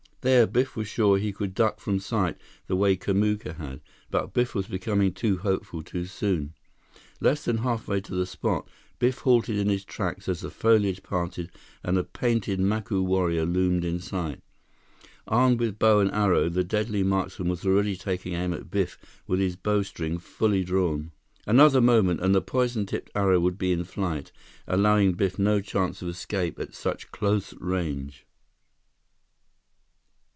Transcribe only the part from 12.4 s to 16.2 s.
Macu warrior loomed in sight. Armed with bow and